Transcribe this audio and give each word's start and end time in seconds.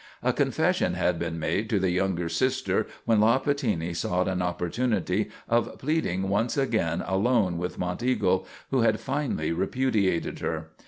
A 0.23 0.33
confession 0.33 0.95
had 0.95 1.19
been 1.19 1.37
made 1.37 1.69
to 1.69 1.77
the 1.77 1.91
younger 1.91 2.27
sister 2.27 2.87
when 3.05 3.19
La 3.19 3.37
Pattini 3.37 3.93
sought 3.95 4.27
an 4.27 4.41
opportunity 4.41 5.29
of 5.47 5.77
pleading 5.77 6.27
once 6.27 6.57
again 6.57 7.03
alone 7.05 7.59
with 7.59 7.77
Monteagle, 7.77 8.47
who 8.71 8.81
had 8.81 8.99
finally 8.99 9.51
repudiated 9.51 10.39
her. 10.39 10.71